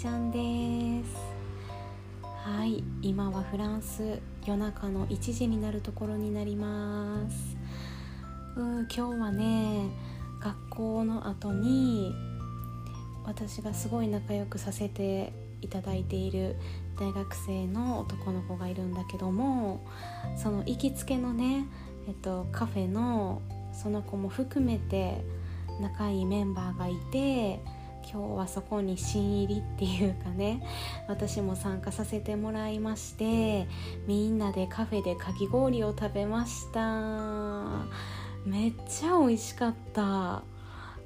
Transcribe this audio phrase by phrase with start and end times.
[0.00, 1.14] ちゃんです。
[2.22, 7.54] はい今はフランス夜中の1時になるところになります。
[8.56, 9.90] うん今日はね
[10.40, 12.14] 学校の後に
[13.26, 16.56] 私がすごい仲良くさせていただいている
[16.98, 19.86] 大学生の男の子がいるんだけども
[20.34, 21.66] その行きつけのね、
[22.08, 23.42] えっと、カフェの
[23.74, 25.22] その子も含めて
[25.78, 27.60] 仲いいメンバーがいて
[28.02, 30.62] 今日はそこに新入りっていうかね
[31.08, 33.68] 私も参加させてもらいまして
[34.06, 37.84] みんなでカフェでかき氷を食べました。
[38.44, 40.42] めっちゃ美味しかった。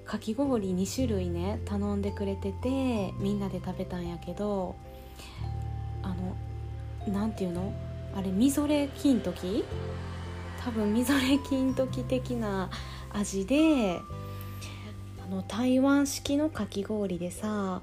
[0.05, 4.77] かき氷2種類ね頼んでくれててみんなで食べたんやけど
[6.03, 6.37] あの
[7.13, 7.73] 何て言うの？
[8.15, 9.65] あれみぞれ金時？
[10.63, 12.71] 多分みぞれ金時的な
[13.13, 14.01] 味で
[15.35, 17.83] の台湾式のかき氷でさ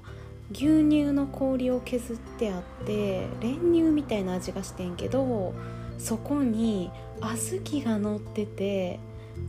[0.50, 5.54] 牛乳の氷を削ってあって練乳みたいな味がしてんけど
[5.98, 8.98] そこに小豆が乗ってて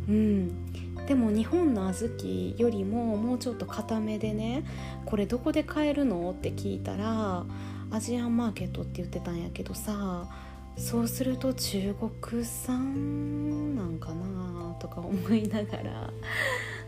[0.08, 0.72] うん。
[1.08, 4.64] でも日本の小豆よりももうちょっと固めでね
[5.06, 6.32] これどこで買えるの？
[6.32, 7.44] って聞いたら
[7.92, 10.30] アジアンマーケットって言ってたんやけどさ
[10.78, 16.10] そうすると中国産なんかなとか思いながら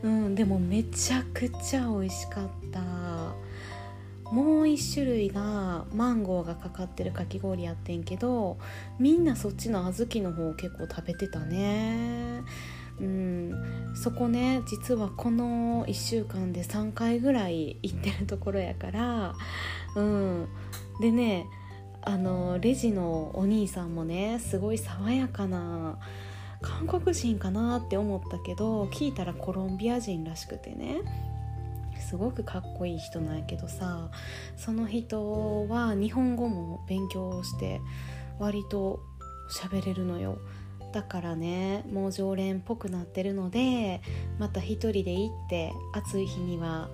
[0.05, 2.79] うんでもめちゃくちゃ美味しかった。
[4.31, 8.57] もう一種類がマンゴーがかかってるかき氷やってんけど
[8.97, 12.43] みんなそっちの小豆の方結構食べてたね。
[12.99, 13.53] うん
[13.95, 19.33] そこね実はこの1週間で3回ぐらい行ってるところやから。
[19.95, 20.47] うん
[21.01, 21.47] でね
[22.03, 25.97] あのレジのお兄さんもねすごい爽やかな
[26.61, 31.01] 韓国人かなって思ったけど聞いたらコロンビア人らしくてね。
[31.99, 34.11] すごくかっこいい人なんやけどさ
[34.57, 37.81] その人は日本語も勉強して
[38.37, 38.99] 割と
[39.49, 40.37] 喋れるのよ。
[40.91, 44.01] だからねもう常連っぽくなってるので
[44.39, 46.89] また一人で行って暑い日には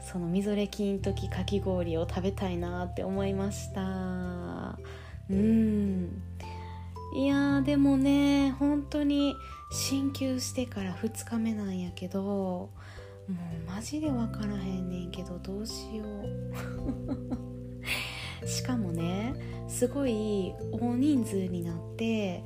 [0.00, 4.78] そのみぞれ金時かき氷を食べたいなって思いました。
[5.30, 6.22] うん。
[7.14, 9.34] いやでもね本当に
[9.70, 12.70] 進級してから2日目なんやけども
[13.28, 17.38] うマジで分からへんねんけどどうしよう。
[18.46, 19.34] しかもね
[19.68, 22.44] すごい大人数になって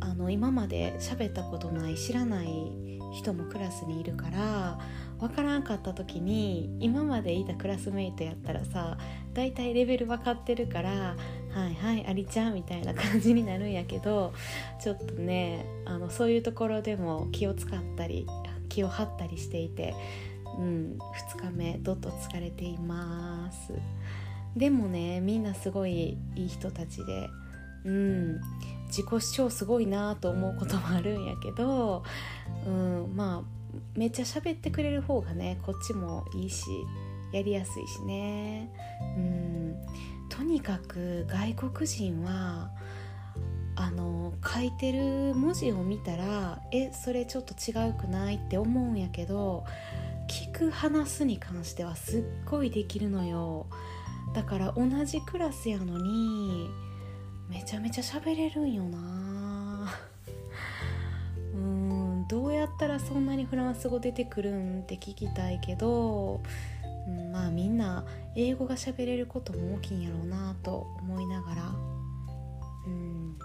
[0.00, 2.48] あの今まで喋ったことない知らない
[3.12, 4.78] 人もクラスにいるから
[5.18, 8.98] 分からんかった時に今までいたクラスメイトやったらさ
[9.34, 11.16] だいたいレベル分かってるから
[11.54, 14.32] 「はいはいありちゃん」みたいな感じになるんやけど
[14.80, 18.26] ちょっとねあのそういうところでも気を使ったり
[18.68, 19.94] 気を張ったりしていて、
[20.58, 20.98] うん、
[21.36, 23.72] 2日目どっと疲れています。
[24.56, 27.30] でもねみんなすごいいい人たちで
[27.84, 28.40] うん
[28.86, 32.02] 自己主張すごいなと思うこともあるんやけど、
[32.66, 36.66] うん、まあめっちゃ喋ってくれる方がねこっちもいいし
[37.32, 38.70] やりやすいしね。
[40.62, 42.70] かく外国人は
[43.74, 49.64] あの書いてる文字を見たらえそれちょっと違うくないって思うんやけど
[50.28, 53.66] 聞く話すに関してはすっごいできるのよ。
[54.34, 56.70] だから同じクラスやのに
[57.50, 59.92] めちゃめちゃ喋れるんよな。
[61.54, 66.40] うんどうやったらそんなにフランス語出てくるんって聞きたいけど、
[67.32, 68.04] まあみんな
[68.36, 71.62] 英語が喋れることも大きいんやろうなと思いながら。
[72.86, 73.38] うん。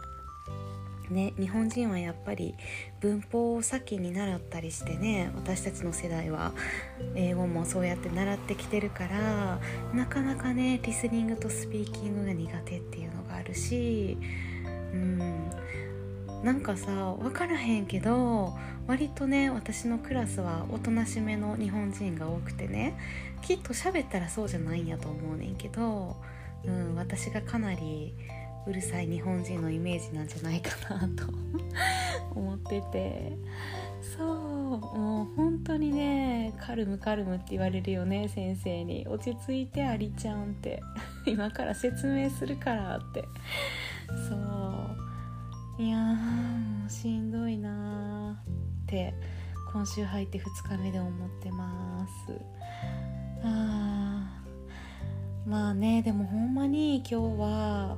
[1.09, 2.55] ね日本人はやっぱり
[2.99, 6.53] 文法を先に習ったりしてね私たちの世代は
[7.15, 9.59] 英語もそうやって習ってきてるから
[9.93, 14.17] なかなかねリスニングとスピーキングが苦手っていうのがあるし
[14.93, 15.36] うん。
[16.43, 18.55] なんかさ分からへんけど
[18.87, 22.97] 割とね私のクラスはおとなしめの日本人が多くてね
[23.41, 26.15] きっと喋ったらそうじゃないんやと思うねんけど、
[26.63, 28.13] うん、私がかなり
[28.67, 31.25] うるさい日本人のイメージなんじゃないかなと
[32.35, 33.37] 思ってて。
[34.17, 34.27] そう
[34.79, 39.07] もう本当にねカルムカルムって言われるよね先生に。
[39.07, 40.81] 落ち着いてありちゃんって。
[41.25, 43.23] 今から説明するからって。
[44.29, 44.76] そう。
[45.79, 48.41] いやもうしんどいな
[48.83, 49.13] って
[49.71, 50.43] 今週入って2
[50.75, 52.33] 日目で思ってます。
[53.43, 54.41] あ
[55.45, 57.97] まあねでもほんまに今日は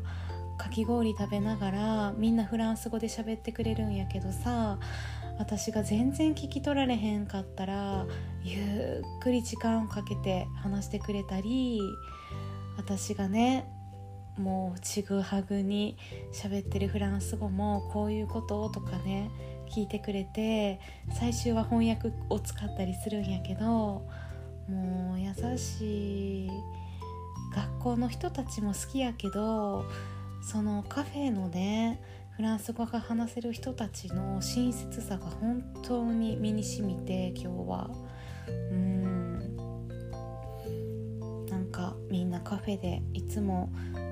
[0.58, 4.78] かき氷食べながらみんなフランス語で喋ってくれるんやけどさ
[5.40, 8.06] 私が全然聞き取られへんかったら
[8.44, 11.80] ゆっくり時間をかけて話してくれたり
[12.78, 13.66] 私がね
[14.40, 15.98] もうちぐはぐに
[16.34, 19.30] 喋ってるフランス語もこういうこととかね
[19.70, 20.80] 聞いてくれて
[21.14, 24.08] 最終は翻訳を使ったりするんやけど
[24.68, 26.50] もう優しい
[27.54, 29.86] 学校の人たちも好きやけど
[30.42, 32.02] そのカフェのね
[32.40, 37.90] フランス語が話せる人たちの親切さが本当に身にしみて今日は。
[38.48, 39.10] うん。
[41.50, 43.70] なんかみんなカフェでいつも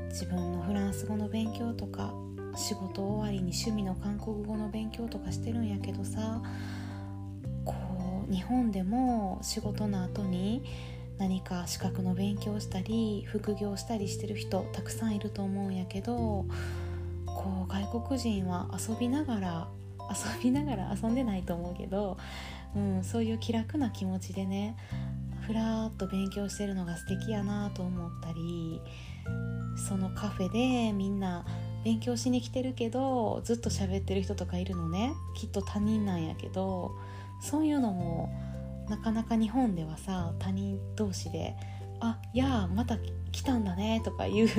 [0.10, 2.14] 自分のフランス語の勉強とか
[2.56, 6.42] 仕事終わりに趣味の韓国語の勉強とかしてるんやけどさ
[7.66, 7.76] こ
[8.28, 10.64] う日本でも仕事の後に
[11.18, 16.46] 何か資格の勉強したり副業したりしてる人たくさんいると思うんやけど
[17.26, 19.68] こう外国人は遊びながら
[20.10, 22.18] 遊びながら遊んでないと思うけど、
[22.76, 24.78] うん、そういう気楽な気持ちでね
[25.42, 28.82] ふらっと勉強してるのが素敵やなと思ったり
[29.88, 31.46] そのカフェでみんな
[31.84, 35.14] 勉強しに来てるけどずっと喋ってる人とかいるのね。
[35.36, 36.92] きっと他人なんやけど
[37.42, 38.30] そういうのも
[38.90, 41.56] なかなか日本ではさ他人同士で
[42.00, 42.98] あいやまた
[43.32, 44.50] 来たんだねとか言う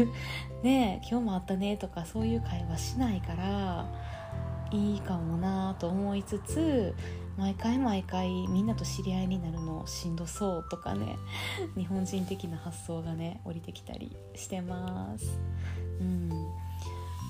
[0.62, 3.86] ね今日もあったねとかそういう会話しないから
[4.70, 6.94] いいかもなと思いつつ
[7.36, 11.16] 毎回毎回みんなと知り合いになるのしんどそうとかね
[11.76, 15.38] 日本人的な発想がね降りてきたりしてます。
[16.00, 16.28] うん。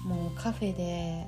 [0.05, 1.27] もうカフェで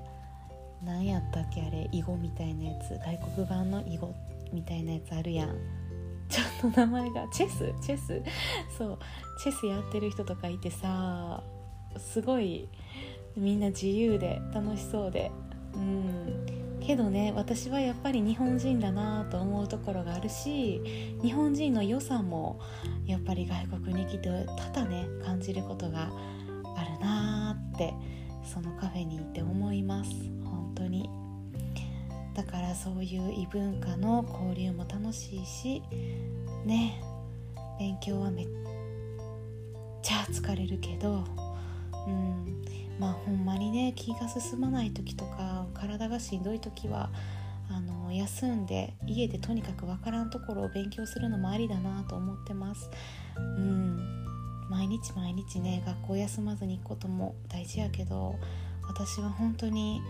[0.83, 4.15] 何やったっけあれ囲碁みたいなやつ外国版の囲碁
[4.53, 5.55] みたいなやつあるやん。
[6.29, 7.73] ちょっと名前がチェス？
[7.83, 8.23] チェス？
[8.79, 8.99] そう。
[9.43, 11.43] チェスやってる人とかいてさ
[11.99, 12.69] すごい
[13.37, 15.31] みんな自由で楽しそうで
[15.75, 16.11] うん。
[16.81, 20.81] けどね私はやっぱり日本人だなと思うところがあるし
[21.23, 22.59] 日本人の良さも
[23.07, 24.29] やっぱり外国に来て
[24.59, 26.11] ただね感じることが
[26.77, 27.95] あるなって
[28.43, 30.11] そのカフェに行って思います。
[30.45, 31.09] 本当に。
[32.35, 35.83] だからそういう異文化の交流も楽しいし
[36.65, 37.03] ね
[37.79, 38.49] 勉強はめっ
[40.01, 41.25] ちゃ疲れるけど
[42.07, 42.63] うん。
[43.01, 47.11] まあほんまにね気が進まない時とか体がしんどい時は
[47.71, 52.91] あの休んで家でとにかく分からんところを勉強するのもありだなと思ってます。
[53.37, 54.27] うん
[54.69, 58.37] 毎日毎日ね学校休まずに行くことも大事やけど
[58.87, 60.01] 私は本当に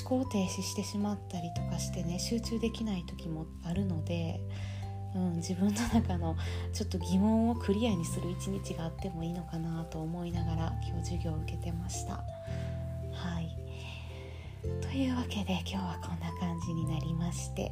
[0.00, 4.40] 思考停止してしまったりとかしてね集中できない時もあるので、
[5.14, 6.36] うん、自分の中の
[6.72, 12.35] ちょっと疑問をクリアにする一日があってもいいのかなと思いながら今日授業を受けてました。
[14.96, 17.70] というわけで今日はこんな感じになりまして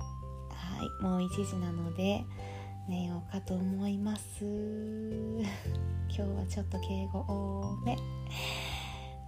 [0.51, 2.23] はいもう1時なので
[2.87, 4.45] 寝ようかと思います。
[4.45, 5.43] 今
[6.11, 7.97] 日はちょっと敬語多め。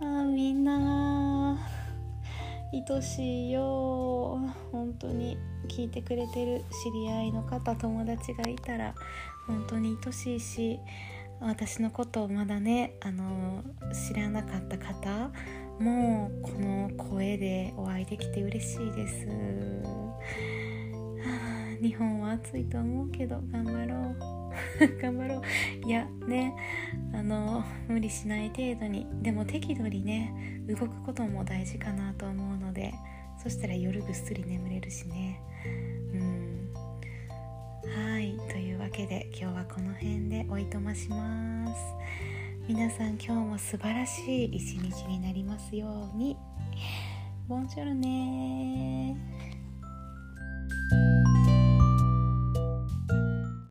[0.03, 1.59] あみんな
[2.71, 4.41] 愛しいよ。
[4.71, 8.95] 本当に聞いてくれてる知り合いの方友達がいたら
[9.47, 10.81] 本当に愛しいし
[11.41, 13.65] 私のことをまだねあの
[13.95, 15.31] 知らなかった方
[15.79, 19.27] もうこの声でお会いできて嬉しいです。
[19.27, 20.07] は
[21.79, 24.17] あ日本は暑いと思うけど頑張ろう。
[25.01, 25.87] 頑張ろう。
[25.87, 26.55] いやね
[27.13, 29.07] あの無理しない程度に。
[29.23, 32.93] でも適度にね動くことも大事かなと思うので。
[33.43, 35.41] そしたら夜ぐっすり眠れるしね。
[36.13, 36.73] うん。
[38.13, 38.37] はい。
[38.51, 41.81] というわけで今日はこの辺でおいとまします。
[42.69, 46.37] 皆さん今日も素晴らしい一日になりますように。
[47.47, 49.17] ボンジョルね。